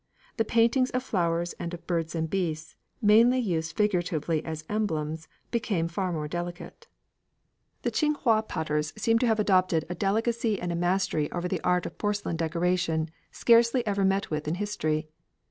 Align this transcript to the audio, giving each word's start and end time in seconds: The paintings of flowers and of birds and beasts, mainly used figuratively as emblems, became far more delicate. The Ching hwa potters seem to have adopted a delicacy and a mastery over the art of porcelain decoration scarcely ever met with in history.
The 0.37 0.43
paintings 0.45 0.89
of 0.89 1.03
flowers 1.03 1.53
and 1.59 1.75
of 1.75 1.85
birds 1.85 2.15
and 2.15 2.27
beasts, 2.27 2.75
mainly 3.03 3.37
used 3.37 3.77
figuratively 3.77 4.43
as 4.43 4.63
emblems, 4.67 5.27
became 5.51 5.87
far 5.87 6.11
more 6.11 6.27
delicate. 6.27 6.87
The 7.83 7.91
Ching 7.91 8.15
hwa 8.15 8.41
potters 8.41 8.93
seem 8.97 9.19
to 9.19 9.27
have 9.27 9.39
adopted 9.39 9.85
a 9.89 9.93
delicacy 9.93 10.59
and 10.59 10.71
a 10.71 10.75
mastery 10.75 11.31
over 11.31 11.47
the 11.47 11.61
art 11.63 11.85
of 11.85 11.99
porcelain 11.99 12.35
decoration 12.35 13.11
scarcely 13.31 13.85
ever 13.85 14.03
met 14.03 14.31
with 14.31 14.47
in 14.47 14.55
history. 14.55 15.07